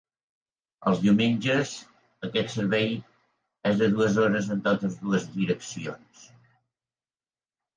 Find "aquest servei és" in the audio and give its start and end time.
2.27-3.77